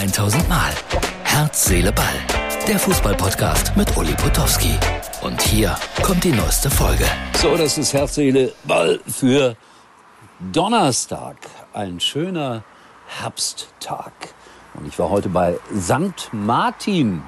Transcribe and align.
1000 0.00 0.48
Mal. 0.48 0.72
Herz, 1.24 1.66
Seele, 1.66 1.92
Ball. 1.92 2.06
Der 2.66 2.78
Fußballpodcast 2.78 3.76
mit 3.76 3.94
Uli 3.98 4.14
Potowski. 4.14 4.78
Und 5.20 5.42
hier 5.42 5.76
kommt 6.02 6.24
die 6.24 6.32
neueste 6.32 6.70
Folge. 6.70 7.04
So, 7.34 7.54
das 7.54 7.76
ist 7.76 7.92
Herz, 7.92 8.14
Seele, 8.14 8.54
Ball 8.64 8.98
für 9.06 9.56
Donnerstag. 10.52 11.36
Ein 11.74 12.00
schöner 12.00 12.64
Herbsttag. 13.08 14.14
Und 14.72 14.88
ich 14.88 14.98
war 14.98 15.10
heute 15.10 15.28
bei 15.28 15.58
St. 15.78 16.32
Martin. 16.32 17.22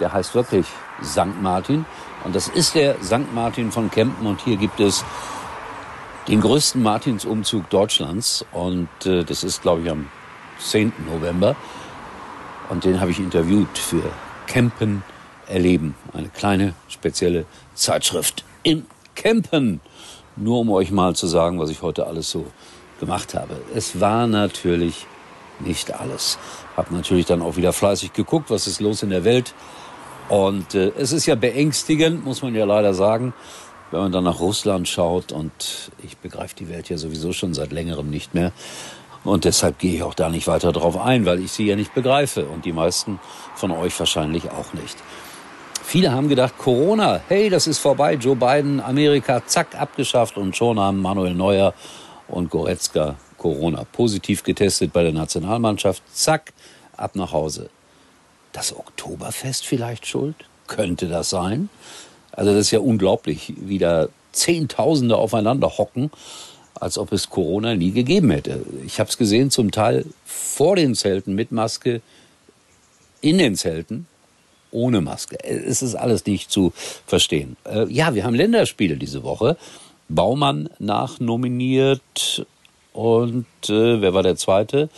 Der 0.00 0.10
heißt 0.10 0.34
wirklich 0.34 0.66
St. 1.04 1.38
Martin. 1.42 1.84
Und 2.24 2.34
das 2.34 2.48
ist 2.48 2.76
der 2.76 2.94
St. 3.02 3.30
Martin 3.34 3.70
von 3.72 3.90
Kempen. 3.90 4.26
Und 4.26 4.40
hier 4.40 4.56
gibt 4.56 4.80
es 4.80 5.04
den 6.28 6.40
größten 6.40 6.82
Martinsumzug 6.82 7.68
Deutschlands. 7.68 8.42
Und 8.52 8.88
äh, 9.04 9.22
das 9.22 9.44
ist, 9.44 9.60
glaube 9.60 9.82
ich, 9.82 9.90
am 9.90 10.08
10. 10.58 10.92
November. 11.06 11.56
Und 12.68 12.84
den 12.84 13.00
habe 13.00 13.10
ich 13.10 13.18
interviewt 13.18 13.78
für 13.78 14.02
Campen 14.46 15.02
erleben. 15.46 15.94
Eine 16.12 16.28
kleine 16.28 16.74
spezielle 16.88 17.46
Zeitschrift 17.74 18.44
in 18.62 18.86
Campen. 19.14 19.80
Nur 20.36 20.60
um 20.60 20.70
euch 20.70 20.90
mal 20.90 21.14
zu 21.16 21.26
sagen, 21.26 21.58
was 21.58 21.70
ich 21.70 21.82
heute 21.82 22.06
alles 22.06 22.30
so 22.30 22.46
gemacht 23.00 23.34
habe. 23.34 23.56
Es 23.74 24.00
war 24.00 24.26
natürlich 24.26 25.06
nicht 25.60 25.92
alles. 25.98 26.38
Hab 26.76 26.90
natürlich 26.90 27.26
dann 27.26 27.42
auch 27.42 27.56
wieder 27.56 27.72
fleißig 27.72 28.12
geguckt, 28.12 28.50
was 28.50 28.66
ist 28.66 28.80
los 28.80 29.02
in 29.02 29.10
der 29.10 29.24
Welt. 29.24 29.54
Und 30.28 30.74
äh, 30.74 30.92
es 30.98 31.12
ist 31.12 31.26
ja 31.26 31.34
beängstigend, 31.34 32.24
muss 32.24 32.42
man 32.42 32.54
ja 32.54 32.64
leider 32.64 32.94
sagen, 32.94 33.32
wenn 33.90 34.00
man 34.00 34.12
dann 34.12 34.24
nach 34.24 34.40
Russland 34.40 34.86
schaut. 34.86 35.32
Und 35.32 35.90
ich 36.04 36.18
begreife 36.18 36.54
die 36.54 36.68
Welt 36.68 36.88
ja 36.88 36.98
sowieso 36.98 37.32
schon 37.32 37.54
seit 37.54 37.72
längerem 37.72 38.10
nicht 38.10 38.34
mehr. 38.34 38.52
Und 39.24 39.44
deshalb 39.44 39.78
gehe 39.78 39.94
ich 39.94 40.02
auch 40.02 40.14
da 40.14 40.28
nicht 40.28 40.46
weiter 40.46 40.72
drauf 40.72 40.96
ein, 40.96 41.26
weil 41.26 41.40
ich 41.40 41.52
sie 41.52 41.66
ja 41.66 41.76
nicht 41.76 41.94
begreife. 41.94 42.46
Und 42.46 42.64
die 42.64 42.72
meisten 42.72 43.18
von 43.54 43.70
euch 43.70 43.98
wahrscheinlich 43.98 44.50
auch 44.50 44.72
nicht. 44.72 44.96
Viele 45.82 46.12
haben 46.12 46.28
gedacht, 46.28 46.58
Corona, 46.58 47.20
hey, 47.28 47.48
das 47.48 47.66
ist 47.66 47.78
vorbei. 47.78 48.14
Joe 48.14 48.36
Biden, 48.36 48.80
Amerika, 48.80 49.44
zack, 49.46 49.74
abgeschafft. 49.74 50.36
Und 50.36 50.56
schon 50.56 50.78
haben 50.78 51.00
Manuel 51.00 51.34
Neuer 51.34 51.74
und 52.28 52.50
Goretzka 52.50 53.16
Corona 53.38 53.84
positiv 53.84 54.42
getestet 54.42 54.92
bei 54.92 55.02
der 55.02 55.12
Nationalmannschaft. 55.12 56.02
Zack, 56.12 56.52
ab 56.96 57.14
nach 57.14 57.32
Hause. 57.32 57.70
Das 58.52 58.76
Oktoberfest 58.76 59.66
vielleicht 59.66 60.06
schuld? 60.06 60.34
Könnte 60.66 61.08
das 61.08 61.30
sein? 61.30 61.70
Also 62.32 62.52
das 62.52 62.60
ist 62.66 62.70
ja 62.70 62.80
unglaublich, 62.80 63.54
wie 63.56 63.78
da 63.78 64.08
Zehntausende 64.32 65.16
aufeinander 65.16 65.78
hocken, 65.78 66.10
als 66.74 66.98
ob 66.98 67.12
es 67.12 67.30
Corona 67.30 67.74
nie 67.74 67.92
gegeben 67.92 68.30
hätte. 68.30 68.64
Ich 68.86 69.00
habe 69.00 69.10
es 69.10 69.18
gesehen, 69.18 69.50
zum 69.50 69.70
Teil 69.70 70.04
vor 70.24 70.76
den 70.76 70.94
Zelten 70.94 71.34
mit 71.34 71.52
Maske, 71.52 72.00
in 73.20 73.38
den 73.38 73.56
Zelten 73.56 74.06
ohne 74.70 75.00
Maske. 75.00 75.42
Es 75.42 75.82
ist 75.82 75.94
alles 75.94 76.24
nicht 76.26 76.50
zu 76.50 76.72
verstehen. 77.06 77.56
Äh, 77.64 77.90
ja, 77.92 78.14
wir 78.14 78.24
haben 78.24 78.34
Länderspiele 78.34 78.96
diese 78.96 79.22
Woche. 79.22 79.56
Baumann 80.08 80.70
nachnominiert 80.78 82.46
und 82.92 83.46
äh, 83.68 84.00
wer 84.00 84.14
war 84.14 84.22
der 84.22 84.36
zweite? 84.36 84.88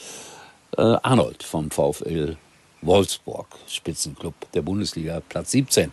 Äh, 0.76 0.82
Arnold 0.82 1.42
vom 1.42 1.70
VfL 1.70 2.36
Wolfsburg, 2.82 3.46
Spitzenclub 3.66 4.34
der 4.52 4.62
Bundesliga, 4.62 5.20
Platz 5.28 5.50
17. 5.50 5.92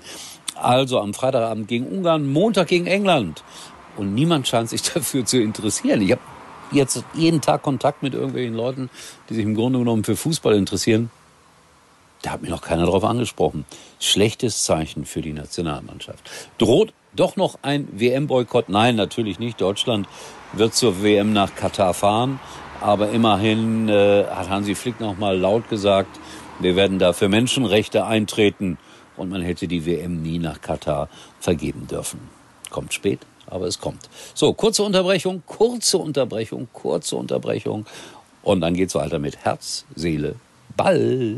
Also 0.55 0.99
am 0.99 1.13
Freitagabend 1.13 1.67
gegen 1.67 1.87
Ungarn, 1.87 2.27
Montag 2.27 2.67
gegen 2.67 2.87
England. 2.87 3.43
Und 3.97 4.13
niemand 4.13 4.47
scheint 4.47 4.69
sich 4.69 4.81
dafür 4.93 5.25
zu 5.25 5.41
interessieren. 5.41 6.01
Ich 6.01 6.11
habe 6.11 6.21
jetzt 6.71 7.03
jeden 7.13 7.41
Tag 7.41 7.63
Kontakt 7.63 8.03
mit 8.03 8.13
irgendwelchen 8.13 8.55
Leuten, 8.55 8.89
die 9.29 9.35
sich 9.35 9.43
im 9.43 9.55
Grunde 9.55 9.79
genommen 9.79 10.03
für 10.03 10.15
Fußball 10.15 10.55
interessieren. 10.55 11.09
Da 12.23 12.31
hat 12.31 12.41
mir 12.41 12.49
noch 12.49 12.61
keiner 12.61 12.85
drauf 12.85 13.03
angesprochen. 13.03 13.65
Schlechtes 13.99 14.63
Zeichen 14.63 15.05
für 15.05 15.21
die 15.21 15.33
Nationalmannschaft. 15.33 16.29
Droht 16.57 16.93
doch 17.15 17.35
noch 17.35 17.59
ein 17.61 17.87
WM-Boykott? 17.91 18.69
Nein, 18.69 18.95
natürlich 18.95 19.39
nicht. 19.39 19.61
Deutschland 19.61 20.07
wird 20.53 20.73
zur 20.73 21.03
WM 21.03 21.33
nach 21.33 21.55
Katar 21.55 21.93
fahren. 21.93 22.39
Aber 22.81 23.09
immerhin 23.09 23.89
äh, 23.89 24.25
hat 24.25 24.49
Hansi 24.49 24.75
Flick 24.75 24.99
noch 24.99 25.17
mal 25.17 25.37
laut 25.37 25.69
gesagt, 25.69 26.19
wir 26.59 26.75
werden 26.75 26.99
da 26.99 27.13
für 27.13 27.29
Menschenrechte 27.29 28.05
eintreten 28.05 28.77
und 29.15 29.29
man 29.29 29.41
hätte 29.41 29.67
die 29.67 29.85
WM 29.85 30.21
nie 30.21 30.39
nach 30.39 30.61
Katar 30.61 31.09
vergeben 31.39 31.87
dürfen. 31.87 32.36
Kommt 32.69 32.93
spät, 32.93 33.19
aber 33.45 33.65
es 33.65 33.79
kommt. 33.79 34.09
So, 34.33 34.53
kurze 34.53 34.83
Unterbrechung, 34.83 35.43
kurze 35.45 35.97
Unterbrechung, 35.97 36.67
kurze 36.73 37.15
Unterbrechung 37.15 37.85
und 38.43 38.61
dann 38.61 38.73
geht's 38.73 38.95
weiter 38.95 39.19
mit 39.19 39.37
Herz, 39.37 39.85
Seele, 39.95 40.35
Ball. 40.75 41.35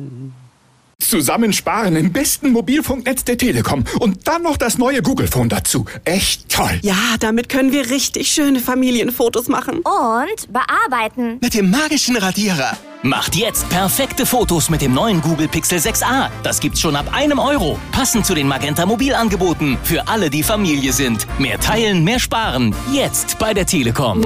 Zusammensparen 1.10 1.96
im 1.96 2.12
besten 2.12 2.52
Mobilfunknetz 2.52 3.24
der 3.24 3.38
Telekom 3.38 3.84
und 4.00 4.28
dann 4.28 4.44
noch 4.44 4.58
das 4.58 4.78
neue 4.78 5.02
Google 5.02 5.28
Phone 5.28 5.50
dazu. 5.50 5.86
Echt 6.06 6.50
toll. 6.50 6.78
Ja, 6.84 7.16
damit 7.20 7.50
können 7.50 7.72
wir 7.72 7.90
richtig 7.90 8.28
schöne 8.32 8.60
Familienfotos 8.60 9.48
machen. 9.48 9.78
Und 9.80 10.54
bearbeiten. 10.54 11.40
Mit 11.42 11.56
dem 11.56 11.72
magischen 11.72 12.16
Radierer. 12.16 12.78
Macht 13.02 13.36
jetzt 13.36 13.68
perfekte 13.70 14.26
Fotos 14.26 14.70
mit 14.70 14.82
dem 14.82 14.94
neuen 14.94 15.22
Google 15.22 15.48
Pixel 15.48 15.80
6a. 15.80 16.30
Das 16.44 16.60
gibt's 16.60 16.82
schon 16.82 16.96
ab 16.98 17.12
einem 17.14 17.40
Euro. 17.40 17.80
Passend 17.92 18.26
zu 18.26 18.36
den 18.36 18.48
Magenta 18.48 18.86
Mobilangeboten. 18.86 19.78
Für 19.84 20.08
alle, 20.08 20.30
die 20.30 20.44
Familie 20.44 20.92
sind. 20.92 21.26
Mehr 21.40 21.60
teilen, 21.60 22.04
mehr 22.04 22.20
sparen. 22.20 22.76
Jetzt 22.92 23.40
bei 23.40 23.54
der 23.54 23.66
Telekom. 23.66 24.26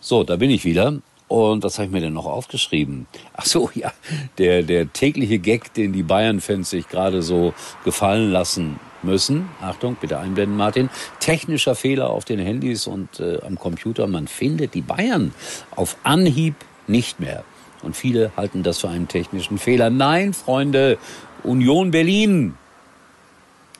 So, 0.00 0.24
da 0.24 0.36
bin 0.36 0.50
ich 0.50 0.64
wieder. 0.64 0.94
Und 1.32 1.64
was 1.64 1.78
habe 1.78 1.86
ich 1.86 1.92
mir 1.92 2.02
denn 2.02 2.12
noch 2.12 2.26
aufgeschrieben? 2.26 3.06
Ach 3.32 3.46
so, 3.46 3.70
ja, 3.74 3.90
der, 4.36 4.62
der 4.62 4.92
tägliche 4.92 5.38
Gag, 5.38 5.72
den 5.72 5.94
die 5.94 6.02
Bayern-Fans 6.02 6.68
sich 6.68 6.90
gerade 6.90 7.22
so 7.22 7.54
gefallen 7.86 8.30
lassen 8.30 8.78
müssen. 9.02 9.48
Achtung, 9.62 9.96
bitte 9.98 10.18
einblenden, 10.18 10.58
Martin. 10.58 10.90
Technischer 11.20 11.74
Fehler 11.74 12.10
auf 12.10 12.26
den 12.26 12.38
Handys 12.38 12.86
und 12.86 13.18
äh, 13.18 13.38
am 13.46 13.58
Computer. 13.58 14.06
Man 14.08 14.28
findet 14.28 14.74
die 14.74 14.82
Bayern 14.82 15.32
auf 15.74 15.96
Anhieb 16.02 16.54
nicht 16.86 17.18
mehr. 17.18 17.44
Und 17.82 17.96
viele 17.96 18.32
halten 18.36 18.62
das 18.62 18.80
für 18.80 18.90
einen 18.90 19.08
technischen 19.08 19.56
Fehler. 19.56 19.88
Nein, 19.88 20.34
Freunde, 20.34 20.98
Union 21.44 21.92
Berlin 21.92 22.56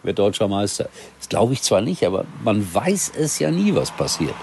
wird 0.03 0.19
deutscher 0.19 0.49
Meister. 0.49 0.89
Das 1.19 1.29
glaube 1.29 1.53
ich 1.53 1.61
zwar 1.61 1.83
nicht, 1.83 2.07
aber 2.07 2.25
man 2.43 2.67
weiß 2.73 3.13
es 3.15 3.39
ja 3.41 3.51
nie, 3.51 3.75
was 3.75 3.91
passiert. 3.91 4.35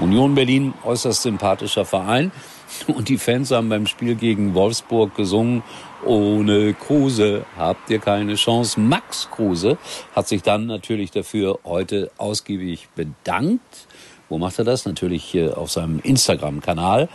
Union 0.00 0.34
Berlin, 0.34 0.74
äußerst 0.84 1.22
sympathischer 1.22 1.84
Verein. 1.84 2.32
Und 2.86 3.08
die 3.08 3.18
Fans 3.18 3.50
haben 3.50 3.68
beim 3.68 3.86
Spiel 3.86 4.14
gegen 4.14 4.54
Wolfsburg 4.54 5.14
gesungen, 5.14 5.62
ohne 6.04 6.74
Kruse 6.74 7.44
habt 7.56 7.88
ihr 7.90 8.00
keine 8.00 8.34
Chance. 8.34 8.80
Max 8.80 9.28
Kruse 9.30 9.78
hat 10.16 10.26
sich 10.26 10.42
dann 10.42 10.66
natürlich 10.66 11.10
dafür 11.10 11.60
heute 11.64 12.10
ausgiebig 12.18 12.88
bedankt. 12.96 13.86
Wo 14.28 14.38
macht 14.38 14.58
er 14.58 14.64
das? 14.64 14.84
Natürlich 14.84 15.38
auf 15.54 15.70
seinem 15.70 16.00
Instagram-Kanal. 16.00 17.08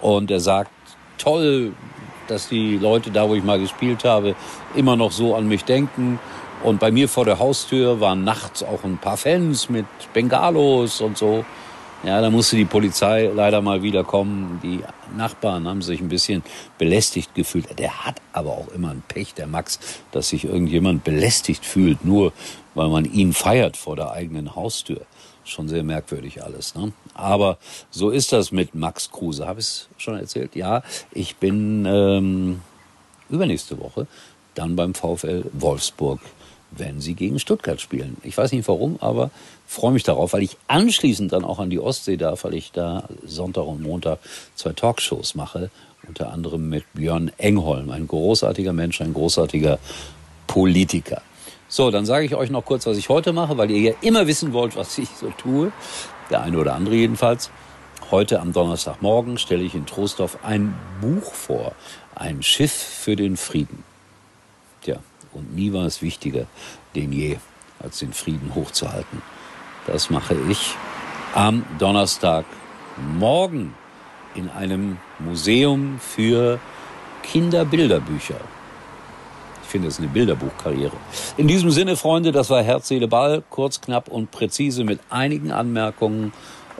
Und 0.00 0.30
er 0.30 0.40
sagt, 0.40 0.70
toll, 1.18 1.74
dass 2.26 2.48
die 2.48 2.76
Leute 2.76 3.10
da, 3.10 3.28
wo 3.28 3.34
ich 3.34 3.44
mal 3.44 3.60
gespielt 3.60 4.04
habe, 4.04 4.34
immer 4.74 4.96
noch 4.96 5.12
so 5.12 5.34
an 5.34 5.46
mich 5.46 5.64
denken. 5.64 6.18
Und 6.62 6.80
bei 6.80 6.90
mir 6.90 7.08
vor 7.08 7.24
der 7.24 7.38
Haustür 7.38 8.00
waren 8.00 8.24
nachts 8.24 8.62
auch 8.62 8.84
ein 8.84 8.98
paar 8.98 9.18
Fans 9.18 9.68
mit 9.68 9.86
Bengalos 10.12 11.00
und 11.00 11.18
so. 11.18 11.44
Ja, 12.04 12.20
da 12.20 12.28
musste 12.28 12.56
die 12.56 12.66
Polizei 12.66 13.30
leider 13.34 13.62
mal 13.62 13.82
wieder 13.82 14.04
kommen. 14.04 14.60
Die 14.62 14.80
Nachbarn 15.16 15.66
haben 15.66 15.80
sich 15.80 16.02
ein 16.02 16.08
bisschen 16.08 16.42
belästigt 16.76 17.34
gefühlt. 17.34 17.78
Der 17.78 18.04
hat 18.04 18.20
aber 18.34 18.50
auch 18.50 18.68
immer 18.68 18.90
ein 18.90 19.02
Pech, 19.08 19.32
der 19.32 19.46
Max, 19.46 19.80
dass 20.12 20.28
sich 20.28 20.44
irgendjemand 20.44 21.02
belästigt 21.02 21.64
fühlt, 21.64 22.04
nur 22.04 22.34
weil 22.74 22.90
man 22.90 23.06
ihn 23.06 23.32
feiert 23.32 23.78
vor 23.78 23.96
der 23.96 24.10
eigenen 24.10 24.54
Haustür. 24.54 25.00
Schon 25.44 25.66
sehr 25.68 25.82
merkwürdig 25.82 26.44
alles. 26.44 26.74
Ne? 26.74 26.92
Aber 27.14 27.56
so 27.90 28.10
ist 28.10 28.32
das 28.32 28.52
mit 28.52 28.74
Max 28.74 29.10
Kruse. 29.10 29.46
Habe 29.46 29.60
ich 29.60 29.66
es 29.66 29.88
schon 29.96 30.18
erzählt? 30.18 30.54
Ja, 30.56 30.82
ich 31.10 31.36
bin 31.36 31.86
ähm, 31.86 32.60
übernächste 33.30 33.80
Woche 33.80 34.06
dann 34.54 34.76
beim 34.76 34.94
VfL 34.94 35.44
Wolfsburg 35.54 36.20
wenn 36.76 37.00
sie 37.00 37.14
gegen 37.14 37.38
Stuttgart 37.38 37.80
spielen. 37.80 38.16
Ich 38.22 38.36
weiß 38.36 38.52
nicht 38.52 38.66
warum, 38.68 38.98
aber 39.00 39.30
freue 39.66 39.92
mich 39.92 40.02
darauf, 40.02 40.32
weil 40.32 40.42
ich 40.42 40.56
anschließend 40.68 41.32
dann 41.32 41.44
auch 41.44 41.58
an 41.58 41.70
die 41.70 41.80
Ostsee 41.80 42.16
darf, 42.16 42.44
weil 42.44 42.54
ich 42.54 42.72
da 42.72 43.08
Sonntag 43.24 43.66
und 43.66 43.82
Montag 43.82 44.18
zwei 44.54 44.72
Talkshows 44.72 45.34
mache, 45.34 45.70
unter 46.06 46.32
anderem 46.32 46.68
mit 46.68 46.84
Björn 46.94 47.32
Engholm, 47.38 47.90
ein 47.90 48.06
großartiger 48.06 48.72
Mensch, 48.72 49.00
ein 49.00 49.14
großartiger 49.14 49.78
Politiker. 50.46 51.22
So, 51.68 51.90
dann 51.90 52.06
sage 52.06 52.26
ich 52.26 52.34
euch 52.34 52.50
noch 52.50 52.64
kurz, 52.64 52.86
was 52.86 52.98
ich 52.98 53.08
heute 53.08 53.32
mache, 53.32 53.56
weil 53.56 53.70
ihr 53.70 53.80
ja 53.80 53.94
immer 54.00 54.26
wissen 54.26 54.52
wollt, 54.52 54.76
was 54.76 54.96
ich 54.98 55.08
so 55.08 55.30
tue. 55.30 55.72
Der 56.30 56.42
eine 56.42 56.58
oder 56.58 56.74
andere 56.74 56.94
jedenfalls. 56.94 57.50
Heute 58.10 58.40
am 58.40 58.52
Donnerstagmorgen 58.52 59.38
stelle 59.38 59.64
ich 59.64 59.74
in 59.74 59.86
Trostorf 59.86 60.38
ein 60.44 60.74
Buch 61.00 61.32
vor. 61.32 61.72
Ein 62.14 62.42
Schiff 62.42 62.72
für 62.72 63.16
den 63.16 63.36
Frieden. 63.36 63.82
Tja, 64.82 64.98
und 65.34 65.54
nie 65.54 65.72
war 65.72 65.84
es 65.84 66.00
wichtiger 66.02 66.46
denn 66.94 67.12
je, 67.12 67.36
als 67.80 67.98
den 67.98 68.12
Frieden 68.12 68.54
hochzuhalten. 68.54 69.22
Das 69.86 70.10
mache 70.10 70.36
ich 70.48 70.74
am 71.34 71.64
Donnerstagmorgen. 71.78 73.74
in 74.36 74.50
einem 74.50 74.96
Museum 75.20 76.00
für 76.00 76.58
Kinderbilderbücher. 77.22 78.40
Ich 79.62 79.68
finde, 79.68 79.86
es 79.86 79.94
ist 79.94 80.00
eine 80.00 80.08
Bilderbuchkarriere. 80.08 80.96
In 81.36 81.46
diesem 81.46 81.70
Sinne, 81.70 81.96
Freunde, 81.96 82.32
das 82.32 82.50
war 82.50 82.60
Herz, 82.60 82.88
Seele, 82.88 83.06
Ball. 83.06 83.44
Kurz, 83.48 83.80
knapp 83.80 84.08
und 84.08 84.32
präzise 84.32 84.82
mit 84.82 84.98
einigen 85.08 85.52
Anmerkungen. 85.52 86.32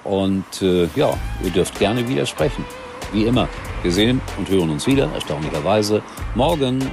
Und 0.03 0.63
äh, 0.63 0.89
ja, 0.97 1.17
ihr 1.45 1.51
dürft 1.51 1.79
gerne 1.79 2.09
widersprechen. 2.09 2.65
Wie 3.13 3.25
immer, 3.25 3.49
wir 3.83 3.93
sehen 3.93 4.21
und 4.37 4.49
hören 4.49 4.71
uns 4.71 4.89
wieder, 4.89 5.09
erstaunlicherweise, 5.13 6.03
morgen. 6.35 6.93